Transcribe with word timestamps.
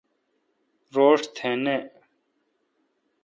روݭ 0.95 1.19
تہ 1.35 1.49
نہ۔ 1.63 1.77